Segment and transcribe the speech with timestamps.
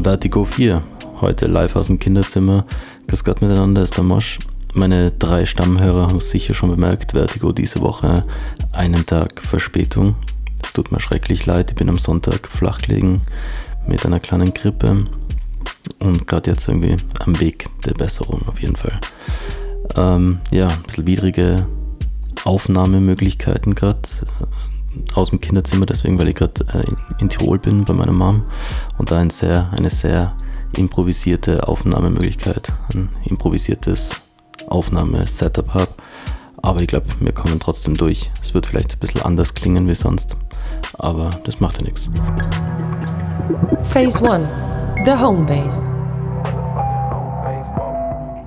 [0.00, 0.82] Vertigo 4.
[1.20, 2.64] Heute live aus dem Kinderzimmer.
[3.08, 4.38] Grüß Gott miteinander, ist der Mosch.
[4.74, 7.12] Meine drei Stammhörer haben es sicher schon bemerkt.
[7.12, 8.22] Vertigo diese Woche
[8.72, 10.16] einen Tag Verspätung.
[10.64, 11.70] Es tut mir schrecklich leid.
[11.70, 13.20] Ich bin am Sonntag flach gelegen
[13.86, 15.04] mit einer kleinen Grippe
[15.98, 18.98] und gerade jetzt irgendwie am Weg der Besserung auf jeden Fall.
[19.96, 21.66] Ähm, ja, ein bisschen widrige
[22.44, 24.00] Aufnahmemöglichkeiten gerade
[25.14, 28.44] aus dem Kinderzimmer, deswegen, weil ich gerade äh, in, in, Tirol bin bei meiner Mom
[28.98, 30.34] und da ein sehr, eine sehr
[30.76, 34.22] improvisierte Aufnahmemöglichkeit, ein improvisiertes
[34.68, 35.90] Aufnahmesetup habe.
[36.62, 38.30] Aber ich glaube, wir kommen trotzdem durch.
[38.40, 40.36] Es wird vielleicht ein bisschen anders klingen wie sonst,
[40.98, 42.08] aber das macht ja nichts.
[43.84, 44.48] Phase 1,
[45.04, 46.01] the Home Base.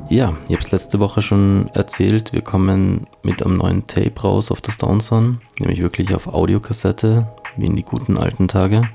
[0.10, 2.32] Ja, ich habe es letzte Woche schon erzählt.
[2.32, 7.66] Wir kommen mit einem neuen Tape raus auf das Downson, nämlich wirklich auf Audiokassette, wie
[7.66, 8.88] in die guten alten Tage.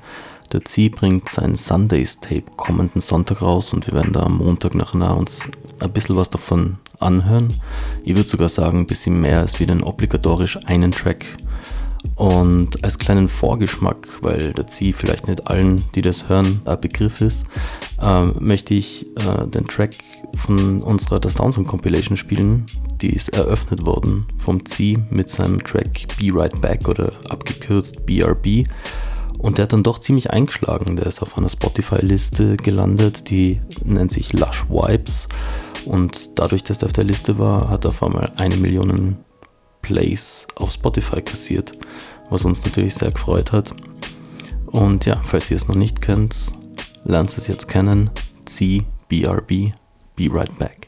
[0.53, 4.73] Der Zieh bringt sein Sundays Tape kommenden Sonntag raus und wir werden da am Montag
[4.73, 5.49] nachher uns
[5.81, 7.49] ein bisschen was davon anhören.
[8.03, 11.25] Ich würde sogar sagen, ein bisschen mehr als wie den obligatorisch einen Track
[12.15, 17.21] und als kleinen Vorgeschmack, weil der Zieh vielleicht nicht allen, die das hören, ein Begriff
[17.21, 17.45] ist,
[18.01, 19.97] äh, möchte ich äh, den Track
[20.33, 22.65] von unserer Das Downsong Compilation spielen.
[23.01, 28.67] Die ist eröffnet worden vom Zieh mit seinem Track Be Right Back oder abgekürzt BRB.
[29.37, 30.95] Und der hat dann doch ziemlich eingeschlagen.
[30.95, 35.27] Der ist auf einer Spotify-Liste gelandet, die nennt sich Lush Vibes.
[35.85, 39.17] Und dadurch, dass der auf der Liste war, hat er auf einmal eine Million
[39.81, 41.73] Plays auf Spotify kassiert,
[42.29, 43.73] was uns natürlich sehr gefreut hat.
[44.67, 46.35] Und ja, falls ihr es noch nicht kennt,
[47.03, 48.09] lernt es jetzt kennen.
[48.45, 49.73] C BRB,
[50.15, 50.87] Be Right Back.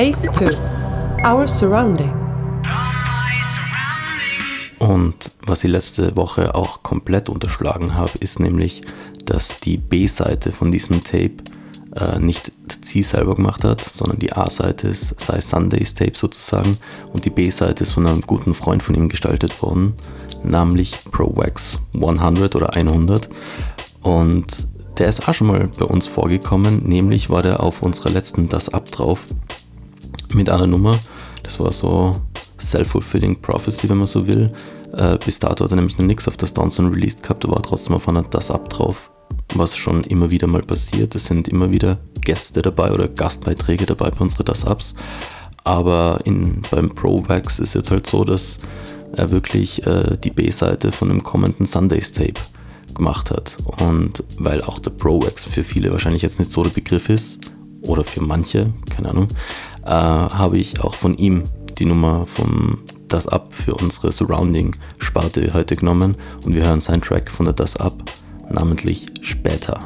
[0.00, 0.56] Phase 2
[1.30, 2.10] Our Surrounding.
[4.78, 8.80] Und was ich letzte Woche auch komplett unterschlagen habe, ist nämlich,
[9.26, 11.34] dass die B-Seite von diesem Tape
[11.96, 12.50] äh, nicht
[12.80, 16.78] sie selber gemacht hat, sondern die A-Seite ist sei Sundays Tape sozusagen
[17.12, 19.92] und die B-Seite ist von einem guten Freund von ihm gestaltet worden,
[20.42, 23.28] nämlich ProWax 100 oder 100.
[24.00, 28.48] Und der ist auch schon mal bei uns vorgekommen, nämlich war der auf unserer letzten
[28.48, 29.26] Das Ab drauf
[30.34, 30.98] mit einer Nummer.
[31.42, 32.16] Das war so
[32.60, 34.52] Self-Fulfilling Prophecy, wenn man so will.
[34.96, 37.62] Äh, bis dato hat er nämlich noch nichts auf das Downson released gehabt, da war
[37.62, 39.10] trotzdem auf einer Das Ab drauf
[39.54, 41.14] was schon immer wieder mal passiert.
[41.14, 44.94] Es sind immer wieder Gäste dabei oder Gastbeiträge dabei bei unseren Das-Ups.
[45.64, 48.58] Aber in, beim ProVax ist jetzt halt so, dass
[49.12, 52.40] er wirklich äh, die B-Seite von dem kommenden Sundays Tape
[52.94, 53.56] gemacht hat.
[53.80, 58.04] Und weil auch der ProVax für viele wahrscheinlich jetzt nicht so der Begriff ist, oder
[58.04, 59.28] für manche, keine Ahnung,
[59.84, 61.44] äh, habe ich auch von ihm
[61.78, 62.78] die Nummer vom
[63.08, 67.76] Das Up für unsere Surrounding-Sparte heute genommen und wir hören seinen Track von der Das
[67.76, 68.04] Up
[68.50, 69.80] namentlich später.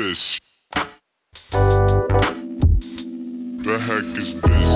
[0.00, 0.40] this?
[3.62, 4.70] The heck is this?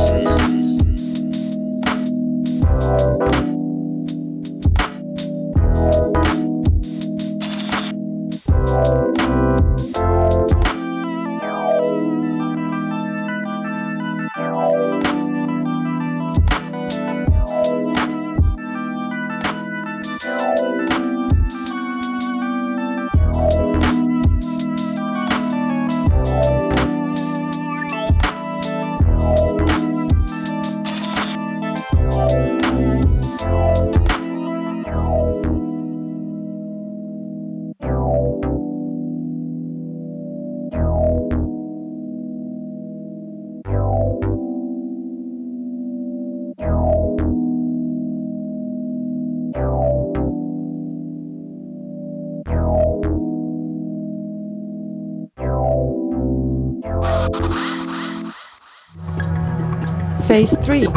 [60.35, 60.89] Phase 3.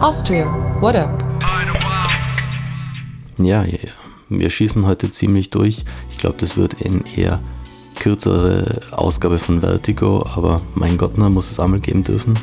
[0.00, 0.46] Austria,
[0.80, 1.22] what up?
[3.38, 3.92] Ja, ja, ja.
[4.28, 5.84] Wir schießen heute ziemlich durch.
[6.10, 7.40] Ich glaube, das wird eine eher
[7.94, 12.34] kürzere Ausgabe von Vertigo, aber mein Gott, na, muss es einmal geben dürfen.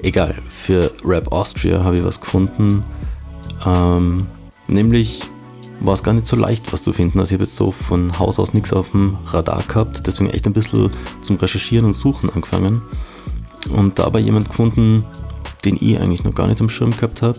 [0.00, 2.84] Egal, für Rap Austria habe ich was gefunden.
[3.66, 4.28] Ähm,
[4.68, 5.22] nämlich
[5.80, 7.18] war es gar nicht so leicht, was zu finden.
[7.18, 10.46] Also ich habe jetzt so von Haus aus nichts auf dem Radar gehabt, deswegen echt
[10.46, 12.80] ein bisschen zum Recherchieren und Suchen angefangen.
[13.74, 15.04] Und dabei jemand gefunden,
[15.64, 17.38] den ich eigentlich noch gar nicht am Schirm gehabt habe.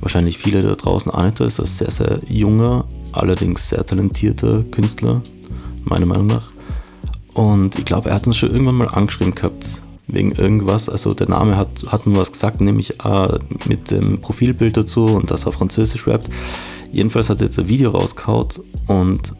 [0.00, 1.40] Wahrscheinlich viele da draußen auch nicht.
[1.40, 5.22] Da ist ein sehr, sehr junger, allerdings sehr talentierter Künstler,
[5.84, 6.52] meiner Meinung nach.
[7.34, 10.88] Und ich glaube, er hat uns schon irgendwann mal angeschrieben gehabt, wegen irgendwas.
[10.88, 15.30] Also der Name hat, hat mir was gesagt, nämlich äh, mit dem Profilbild dazu und
[15.30, 16.28] dass er Französisch rappt.
[16.92, 19.34] Jedenfalls hat er jetzt ein Video rausgehaut und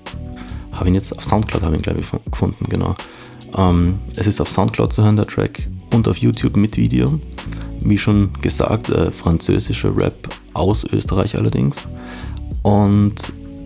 [0.73, 2.95] habe ihn jetzt auf Soundcloud, habe ihn glaube ich gefunden, genau.
[3.57, 7.21] Ähm, es ist auf Soundcloud zu hören, der Track, und auf YouTube mit Video.
[7.81, 11.87] Wie schon gesagt, äh, französischer Rap aus Österreich allerdings.
[12.63, 13.15] Und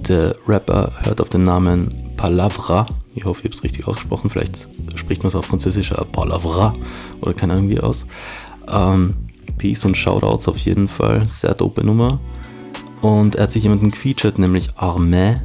[0.09, 2.87] der Rapper hört auf den Namen Palavra.
[3.15, 4.31] Ich hoffe, ich habe es richtig ausgesprochen.
[4.31, 6.75] Vielleicht spricht man es auf Französisch äh, Palavra
[7.21, 8.07] oder keine Ahnung wie aus.
[8.69, 9.15] Ähm,
[9.59, 11.27] Peace und Shoutouts auf jeden Fall.
[11.29, 12.21] Sehr dope Nummer.
[13.03, 15.41] Und er hat sich jemanden gefeatured, nämlich Armé.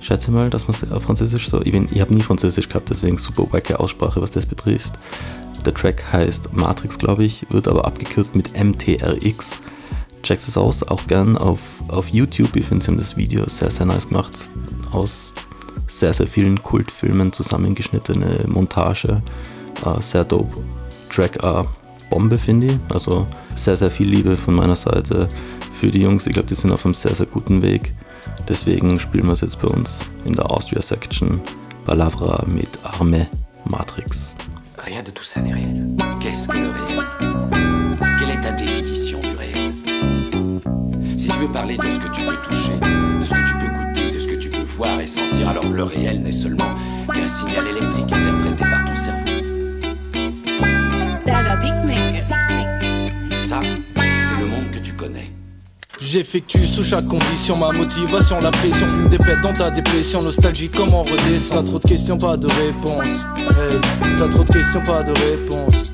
[0.00, 1.60] Schätze mal, dass man es auf Französisch so.
[1.62, 4.92] Ich, ich habe nie Französisch gehabt, deswegen super wacke Aussprache, was das betrifft.
[5.64, 9.60] Der Track heißt Matrix, glaube ich, wird aber abgekürzt mit MTRX.
[10.22, 12.56] checkt es aus, auch gern auf, auf YouTube.
[12.56, 14.50] Ich finde, sie haben das Video sehr, sehr nice gemacht.
[14.90, 15.34] Aus
[15.86, 19.22] sehr, sehr vielen Kultfilmen zusammengeschnittene Montage.
[19.84, 20.62] Uh, sehr dope.
[21.10, 21.66] Track A,
[22.08, 22.78] Bombe, finde ich.
[22.92, 25.28] Also sehr, sehr viel Liebe von meiner Seite
[25.72, 26.26] für die Jungs.
[26.26, 27.92] Ich glaube, die sind auf einem sehr, sehr guten Weg.
[28.48, 31.40] Deswegen spielen wir es jetzt bei uns in der Austria Section.
[31.86, 33.28] Palavra mit Arme
[33.64, 34.34] Matrix.
[34.82, 35.86] Rien de tout ça n'est réel.
[36.20, 37.06] Qu'est-ce que le réel?
[38.18, 39.74] Quelle est ta définition du réel?
[41.18, 43.68] Si tu veux parler de ce que tu peux toucher, de ce que tu peux
[43.68, 46.74] goûter, de ce que tu peux voir et sentir, alors le réel n'est seulement
[47.12, 49.40] qu'un signal électrique interprété par ton cerveau.
[56.10, 60.68] J'effectue sous chaque condition ma motivation, la pression fume des pètes dans ta dépression, nostalgie
[60.68, 61.62] comment redescendre.
[61.62, 63.28] T'as trop de questions, pas de réponse.
[63.56, 63.78] Hey,
[64.18, 65.89] t'as trop de questions, pas de réponse.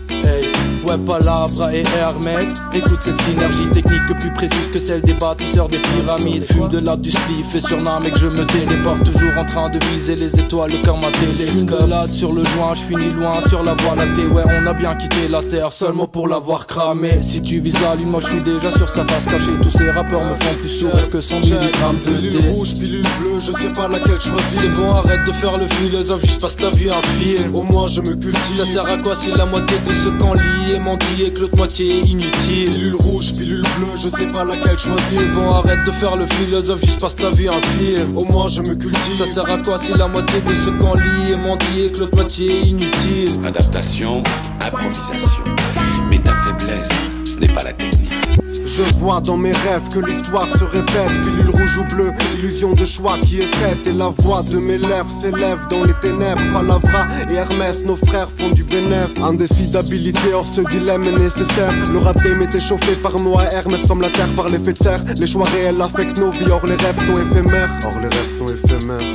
[0.87, 2.49] Ouais, Palavra et Hermès.
[2.73, 6.45] Écoute cette synergie technique plus précise que celle des bâtisseurs des pyramides.
[6.45, 9.03] Fume de l'art du spliff et surnomme que je me téléporte.
[9.03, 12.09] Toujours en train de viser les étoiles comme ma télescope.
[12.09, 14.27] sur le joint, je finis loin sur la voie lactée.
[14.27, 17.19] Ouais, on a bien quitté la terre seulement pour l'avoir cramé.
[17.21, 19.59] Si tu vises la lune, moi je suis déjà sur sa face cachée.
[19.61, 23.41] Tous ces rappeurs me font plus sourire que 100 mg de Pilule rouge, pilule bleue,
[23.41, 24.61] je sais pas laquelle choisir.
[24.61, 27.57] C'est bon, arrête de faire le philosophe, juste passe ta vie un film.
[27.57, 28.55] Au moins je me cultive.
[28.55, 31.57] Ça sert à quoi si la moitié de ce camp lié menti et que l'autre
[31.57, 35.03] moitié est inutile Pilule rouge, pilule bleue, je sais pas laquelle choisir.
[35.11, 38.17] C'est bon, arrête de faire le philosophe, juste passe ta vie un film.
[38.17, 39.15] Au moins je me cultive.
[39.17, 42.15] Ça sert à quoi si la moitié de ce camp lié menti et que l'autre
[42.15, 43.33] moitié est inutile?
[43.47, 44.23] Adaptation,
[44.65, 45.45] improvisation.
[46.11, 46.89] Mais ta faiblesse,
[47.25, 48.26] ce n'est pas la technique.
[48.65, 51.21] Je vois dans mes rêves que l'histoire se répète.
[51.23, 53.87] Pilule rouge ou bleue, illusion de choix qui est faite.
[53.87, 56.53] Et la voix de mes lèvres s'élève dans les ténèbres.
[56.53, 59.09] Palavra et Hermès, nos frères font du bénéf.
[59.23, 61.73] Indécidabilité, hors ce dilemme est nécessaire.
[61.93, 63.45] Le rap game est échauffé par moi.
[63.53, 65.05] Hermès comme la terre par l'effet de serre.
[65.19, 67.71] Les choix réels affectent nos vies, or les rêves sont éphémères.
[67.85, 69.13] Or les rêves sont éphémères.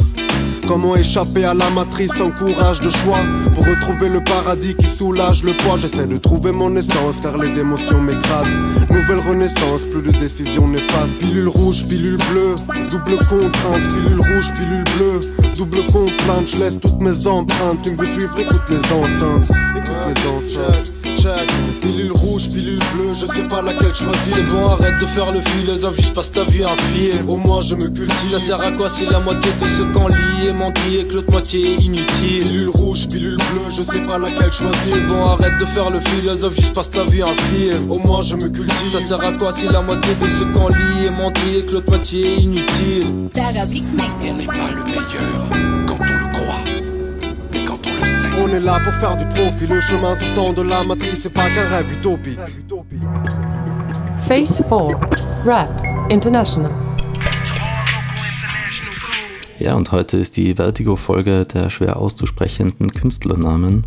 [0.72, 3.20] Comment échapper à la matrice sans courage de choix.
[3.54, 7.60] Pour retrouver le paradis qui soulage le poids J'essaie de trouver mon essence car les
[7.60, 8.58] émotions m'écrasent.
[8.90, 11.18] Nouvelle renaissance, plus de décisions néfastes.
[11.20, 12.56] Pilule rouge, pilule bleue,
[12.90, 13.86] double contrainte.
[13.90, 15.20] Pilule rouge, pilule bleue,
[15.58, 16.48] double contrainte.
[16.48, 19.52] Je laisse toutes mes empreintes, tu me veux suivre, écoute les enceintes.
[19.76, 20.91] Écoute les enceintes
[21.22, 21.52] Check,
[21.82, 24.34] pilule rouge, pilule bleue, je sais pas laquelle choisir.
[24.34, 27.62] C'est bon, arrête de faire le philosophe, juste passe ta vie un film Au moins
[27.62, 28.30] je me cultive.
[28.30, 31.30] Ça sert à quoi si la moitié de ce camp lié menti et que l'autre
[31.30, 32.42] moitié est inutile?
[32.42, 34.80] Pilule rouge, pilule bleue, je sais pas laquelle choisir.
[34.88, 38.24] C'est bon, arrête de faire le philosophe, juste passe ta vie un film Au moins
[38.24, 38.90] je me cultive.
[38.92, 41.90] Ça sert à quoi si la moitié de ce camp lié menti et que l'autre
[41.90, 43.30] moitié est inutile?
[43.36, 45.46] On n'est pas le meilleur.
[45.88, 46.21] Quand on
[48.52, 51.50] on est là pour faire du profit, le chemin sortant de la matrice, c'est pas
[51.50, 52.40] qu'un rêve utopique.
[54.28, 55.00] Phase 4
[55.46, 56.72] Rap International.
[59.60, 63.86] Ja, und heute ist die Vertigo-Folge der schwer auszusprechenden Künstlernamen.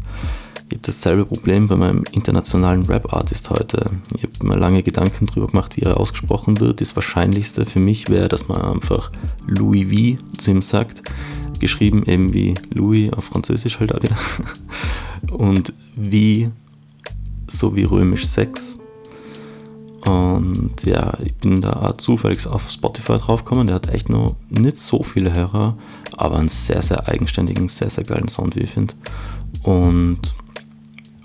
[0.68, 3.90] Ich habe dasselbe Problem bei meinem internationalen Rap-Artist heute.
[4.16, 6.80] Ich habe mir lange Gedanken drüber gemacht, wie er ausgesprochen wird.
[6.80, 9.10] Das Wahrscheinlichste für mich wäre, dass man einfach
[9.46, 11.02] Louis V zu ihm sagt.
[11.60, 14.16] Geschrieben eben wie Louis auf Französisch halt auch wieder.
[15.32, 16.48] Und wie
[17.48, 18.78] so wie römisch 6.
[20.04, 23.66] Und ja, ich bin da auch zufällig auf Spotify draufgekommen.
[23.66, 25.76] Der hat echt noch nicht so viele Hörer,
[26.16, 28.94] aber einen sehr, sehr eigenständigen, sehr, sehr geilen Sound, wie ich finde.
[29.62, 30.20] Und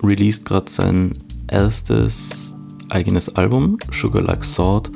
[0.01, 1.15] released gerade sein
[1.48, 2.55] erstes
[2.89, 4.91] eigenes Album, Sugar Like Sword,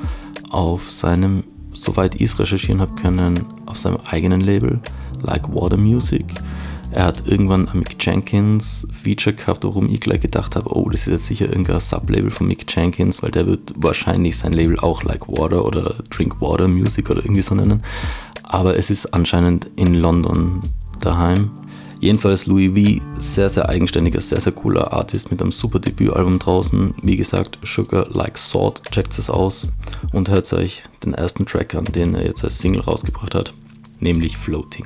[0.50, 4.80] auf seinem, soweit ich es recherchieren habe können, auf seinem eigenen Label,
[5.24, 6.24] Like Water Music.
[6.90, 11.08] Er hat irgendwann ein Mick Jenkins Feature gehabt, worum ich gleich gedacht habe, oh, das
[11.08, 15.02] ist jetzt sicher irgendein Sublabel von Mick Jenkins, weil der wird wahrscheinlich sein Label auch
[15.02, 17.82] Like Water oder Drink Water Music oder irgendwie so nennen.
[18.44, 20.60] Aber es ist anscheinend in London
[21.00, 21.50] daheim.
[21.98, 26.94] Jedenfalls Louis V, sehr, sehr eigenständiger, sehr, sehr cooler Artist mit einem super Debütalbum draußen.
[27.02, 29.68] Wie gesagt, Sugar Like Sword, checkt es aus
[30.12, 33.54] und hört euch den ersten Track an, den er jetzt als Single rausgebracht hat,
[33.98, 34.84] nämlich Floating.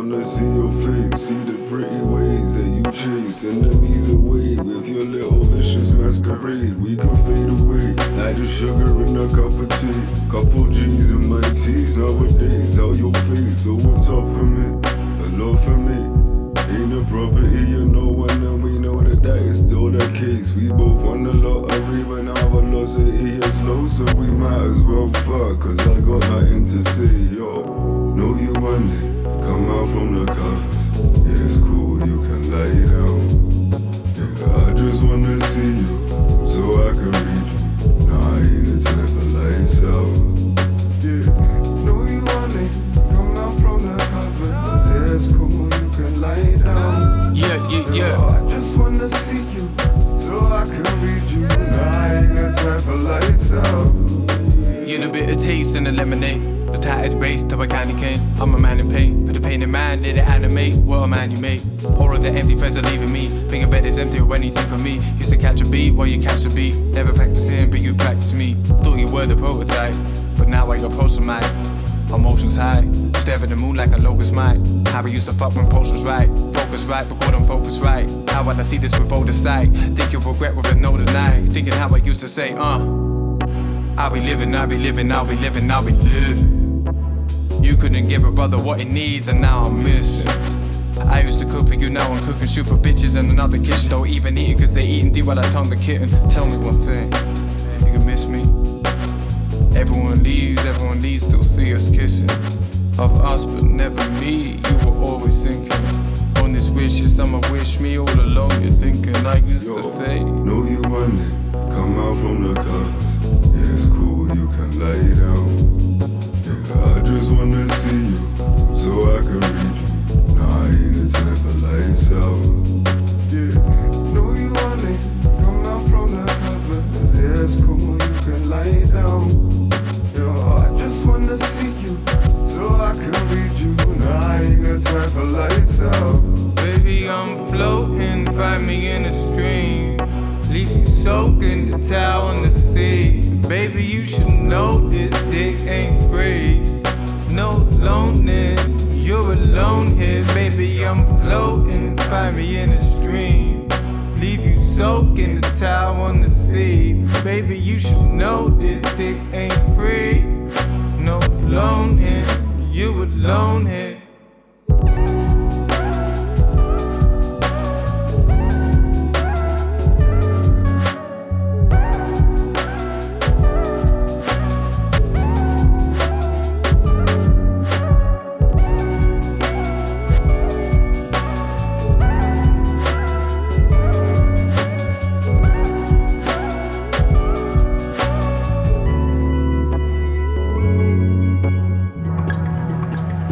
[0.00, 3.44] Wanna see your face, see the pretty ways that you chase.
[3.44, 6.74] Enemies away with your little vicious masquerade.
[6.80, 7.92] we can fade away.
[8.16, 10.00] Like the sugar in a cup of tea.
[10.32, 12.78] Couple G's in my teas nowadays.
[12.78, 14.72] How your face, so what's up for me?
[15.20, 16.00] A love for me.
[16.72, 20.54] Ain't a property, you know and we know that that is still the case.
[20.54, 25.08] We both won the lottery, but now velocity is slow, so we might as well
[25.10, 25.60] fuck.
[25.60, 27.90] Cause I got nothing to say, yo.
[28.14, 29.19] Know you want it,
[29.50, 30.80] come out from the covers.
[31.26, 33.18] Yeah, it's cool, you can lay down.
[34.14, 35.96] Yeah, I just wanna see you,
[36.46, 37.58] so I can read you.
[38.06, 40.14] Nah, I ain't the type of lights out.
[41.02, 41.26] Yeah,
[41.84, 42.70] know you want it,
[43.10, 44.82] come out from the covers.
[44.90, 47.34] Yeah, it's cool, you can lay down.
[47.34, 48.14] Yeah, yeah, yeah.
[48.18, 49.66] Oh, I just wanna see you,
[50.16, 51.48] so I can read you.
[51.48, 53.90] Nah, I ain't the type of lights out.
[54.88, 56.59] You're the bitter taste in the lemonade.
[56.72, 58.20] The tightest base to a candy cane.
[58.40, 59.26] I'm a man in pain.
[59.26, 60.76] Put the pain in mind, did it animate?
[60.76, 61.62] What a man you made.
[61.84, 63.28] All of the empty threads are leaving me.
[63.48, 65.00] Think a bed is empty you think of me.
[65.18, 66.74] Used to catch a beat while you catch a beat.
[66.76, 68.54] Never practicing, but you practice me.
[68.82, 69.94] Thought you were the prototype,
[70.36, 71.44] but now I got poster mic.
[72.12, 72.82] Emotions high,
[73.14, 74.58] stare at the moon like a locust might.
[74.88, 76.28] How we used to fuck when posters right.
[76.54, 78.08] Focus right, but couldn't focus right.
[78.30, 79.70] How would I see this with older sight?
[79.72, 81.42] Think you'll regret with a no tonight.
[81.46, 82.78] Thinking how I used to say, uh.
[83.98, 86.49] I'll be living, I'll be living, I'll be living, I'll be living.
[87.62, 90.30] You couldn't give a brother what he needs, and now I'm missing.
[91.08, 93.90] I used to cook for you, now I'm cooking, shoot for bitches in another kitchen.
[93.90, 96.08] Don't even eat it, cause they eating D while I tongue the kitten.
[96.30, 97.12] Tell me one thing,
[97.86, 98.40] you can miss me.
[99.78, 102.30] Everyone leaves, everyone leaves, still see us kissing.
[102.98, 105.72] Of us, but never me, you were always thinking.
[106.42, 109.16] On this wish, is someone wish me all alone, you're thinking.
[109.26, 111.49] I used to say, Know you want it,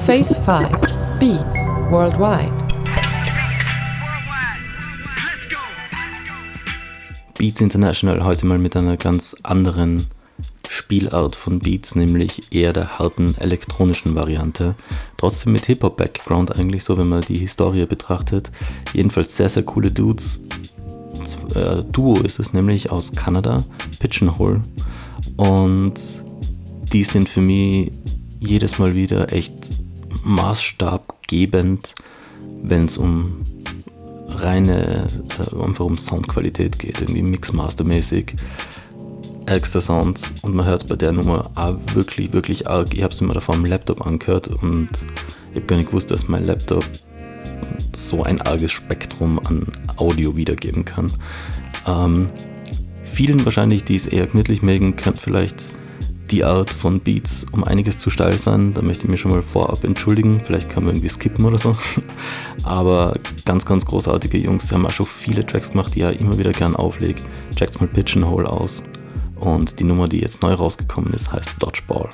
[0.09, 0.71] Phase 5
[1.21, 1.59] Beats
[1.91, 2.51] Worldwide.
[7.37, 10.07] Beats International heute mal mit einer ganz anderen
[10.67, 14.77] Spielart von Beats, nämlich eher der harten elektronischen Variante.
[15.19, 18.51] Trotzdem mit Hip-Hop-Background eigentlich so, wenn man die Historie betrachtet.
[18.95, 20.41] Jedenfalls sehr, sehr coole Dudes.
[21.55, 23.63] Äh, Duo ist es nämlich aus Kanada,
[23.99, 24.63] Pigeonhole.
[25.37, 26.01] Und
[26.95, 27.93] die sind für mich
[28.41, 29.71] jedes Mal wieder echt
[30.29, 31.95] maßstabgebend,
[32.63, 33.45] wenn es um
[34.29, 35.07] reine,
[35.39, 38.35] äh, einfach um Soundqualität geht, irgendwie Mixmaster-mäßig.
[39.47, 42.95] Ärgster Sounds und man hört es bei der Nummer auch wirklich, wirklich arg.
[42.95, 44.91] Ich habe es mir davor am Laptop angehört und
[45.51, 46.85] ich habe gar nicht gewusst, dass mein Laptop
[47.97, 49.65] so ein arges Spektrum an
[49.97, 51.11] Audio wiedergeben kann.
[51.87, 52.29] Ähm,
[53.03, 55.67] vielen wahrscheinlich, die es eher gemütlich mögen, könnte vielleicht
[56.31, 58.75] die Art von Beats um einiges zu steil sein.
[58.75, 60.41] Da möchte ich mich schon mal vorab entschuldigen.
[60.45, 61.77] Vielleicht kann man irgendwie skippen oder so.
[62.63, 63.15] Aber
[63.45, 64.69] ganz, ganz großartige Jungs.
[64.69, 67.21] Die haben auch schon viele Tracks gemacht, die ich immer wieder gern auflege.
[67.55, 68.83] Checkt mal Pigeonhole aus.
[69.37, 72.09] Und die Nummer, die jetzt neu rausgekommen ist, heißt Dodgeball.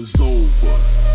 [0.00, 1.09] Was over.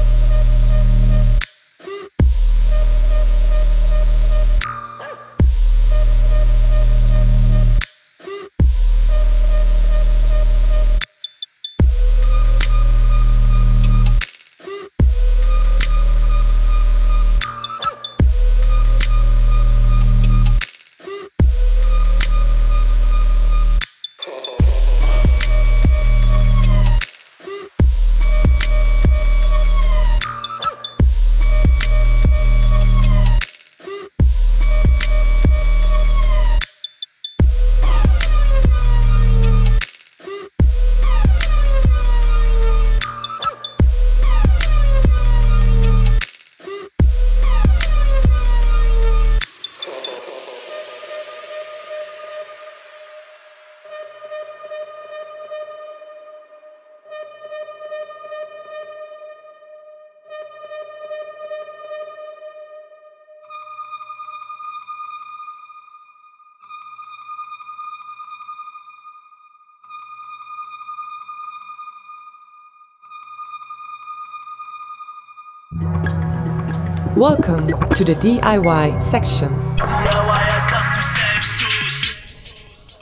[77.16, 79.50] Welcome to the DIY section.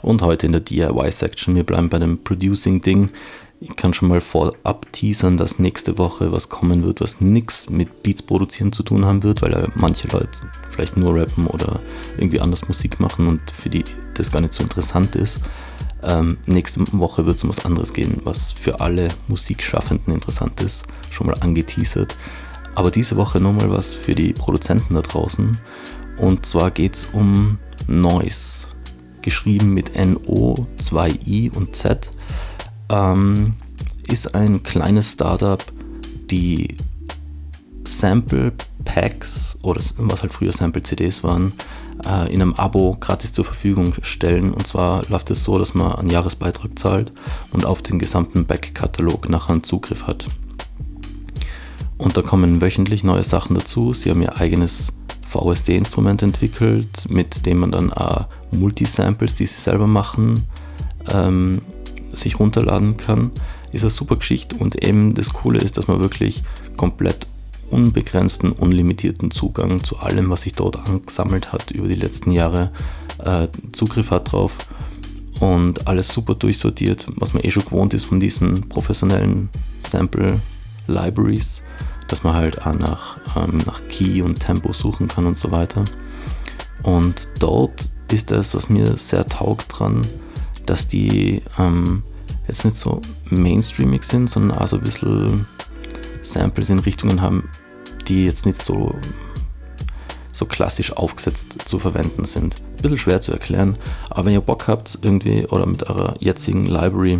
[0.02, 3.10] Und heute in der DIY-Section, wir bleiben bei dem Producing-Ding.
[3.60, 8.04] Ich kann schon mal vorab teasern, dass nächste Woche was kommen wird, was nichts mit
[8.04, 10.28] Beats produzieren zu tun haben wird, weil manche Leute
[10.70, 11.80] vielleicht nur rappen oder
[12.16, 13.82] irgendwie anders Musik machen und für die
[14.14, 15.40] das gar nicht so interessant ist.
[16.04, 20.84] Ähm, nächste Woche wird es um was anderes gehen, was für alle Musikschaffenden interessant ist.
[21.10, 22.16] Schon mal angeteasert.
[22.74, 25.58] Aber diese Woche nochmal was für die Produzenten da draußen.
[26.18, 28.68] Und zwar geht es um Noise.
[29.22, 32.10] Geschrieben mit N-O, 2-I und Z.
[32.90, 33.54] Ähm,
[34.08, 35.62] ist ein kleines Startup,
[36.30, 36.76] die
[37.86, 38.52] Sample
[38.84, 41.54] Packs oder was halt früher Sample CDs waren,
[42.06, 44.52] äh, in einem Abo gratis zur Verfügung stellen.
[44.52, 47.12] Und zwar läuft es so, dass man einen Jahresbeitrag zahlt
[47.52, 50.26] und auf den gesamten Backkatalog nachher einen Zugriff hat.
[51.96, 53.92] Und da kommen wöchentlich neue Sachen dazu.
[53.92, 54.92] Sie haben ihr eigenes
[55.28, 60.44] VSD-Instrument entwickelt, mit dem man dann auch Multisamples, die sie selber machen,
[61.12, 61.62] ähm,
[62.12, 63.30] sich runterladen kann.
[63.72, 66.44] Ist eine super Geschichte und eben das Coole ist, dass man wirklich
[66.76, 67.26] komplett
[67.70, 72.70] unbegrenzten, unlimitierten Zugang zu allem, was sich dort angesammelt hat über die letzten Jahre,
[73.24, 74.52] äh, Zugriff hat drauf
[75.40, 79.48] und alles super durchsortiert, was man eh schon gewohnt ist von diesen professionellen
[79.80, 80.40] Sample
[80.86, 81.62] Libraries,
[82.08, 85.84] dass man halt auch nach, ähm, nach Key und Tempo suchen kann und so weiter.
[86.82, 90.06] Und dort ist das, was mir sehr taugt dran,
[90.66, 92.02] dass die ähm,
[92.46, 95.46] jetzt nicht so mainstreamig sind, sondern auch so ein bisschen
[96.22, 97.48] Samples in Richtungen haben,
[98.08, 98.94] die jetzt nicht so,
[100.32, 102.56] so klassisch aufgesetzt zu verwenden sind.
[102.76, 103.76] Ein bisschen schwer zu erklären,
[104.10, 107.18] aber wenn ihr Bock habt, irgendwie oder mit eurer jetzigen Library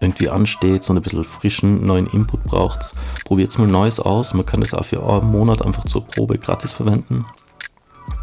[0.00, 4.32] irgendwie ansteht, so ein bisschen frischen neuen Input braucht, probiert mal Neues aus.
[4.32, 7.26] Man kann das auch für einen Monat einfach zur Probe gratis verwenden.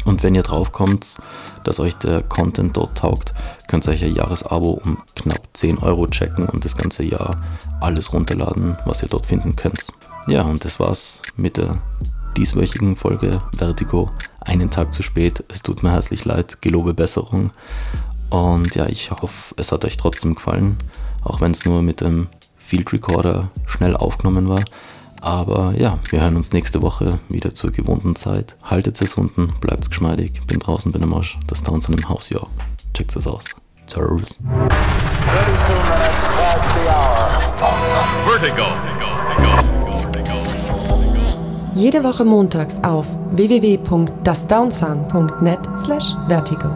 [0.04, 1.18] Und wenn ihr drauf kommt,
[1.64, 3.32] dass euch der Content dort taugt,
[3.68, 7.42] könnt ihr euch ein Jahresabo um knapp 10 Euro checken und das ganze Jahr
[7.80, 9.86] alles runterladen, was ihr dort finden könnt.
[10.26, 11.78] Ja, und das war's mit der
[12.36, 14.10] dieswöchigen Folge Vertigo.
[14.40, 15.44] Einen Tag zu spät.
[15.48, 16.60] Es tut mir herzlich leid.
[16.60, 17.50] Gelobe Besserung.
[18.30, 20.76] Und ja, ich hoffe, es hat euch trotzdem gefallen
[21.24, 22.28] auch wenn es nur mit dem
[22.58, 24.62] Field Recorder schnell aufgenommen war.
[25.20, 28.54] Aber ja, wir hören uns nächste Woche wieder zur gewohnten Zeit.
[28.62, 30.40] Haltet es unten, bleibt geschmeidig.
[30.46, 31.38] Bin draußen, bin am Arsch.
[31.46, 32.40] Das Downsound im Haus, ja.
[32.94, 33.44] Checkt es aus.
[33.86, 34.38] Servus.
[37.58, 37.94] Das.
[41.74, 46.70] Jede Woche montags auf www.dasdownsound.net slash vertigo.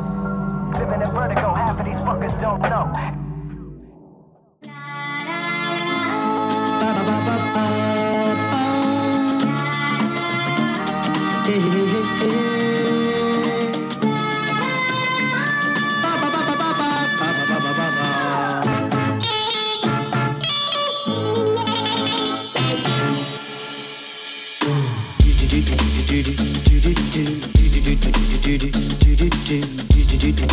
[29.52, 30.46] Living in vertigo,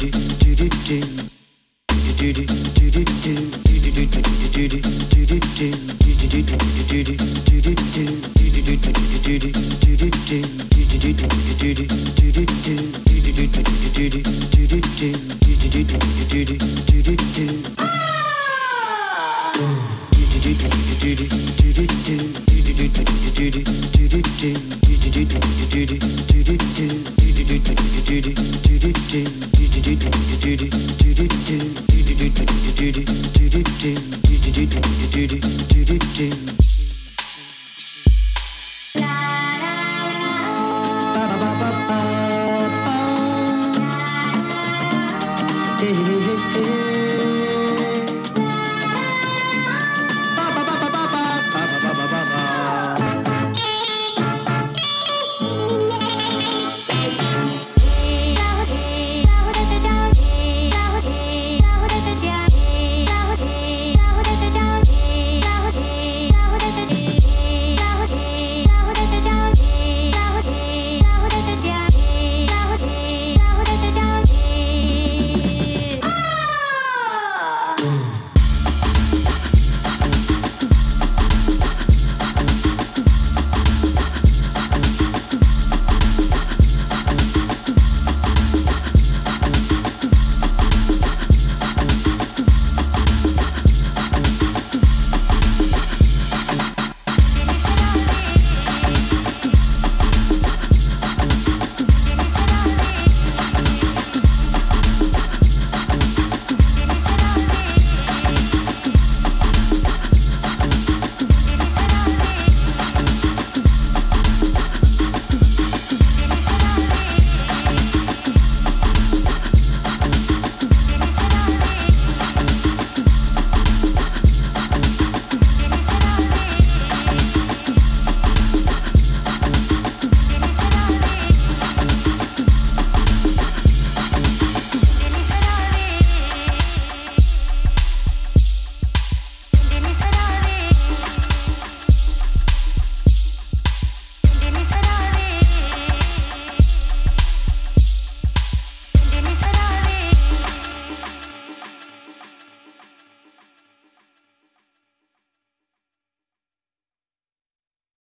[0.00, 0.19] half
[45.80, 47.09] Hey, hey, hey.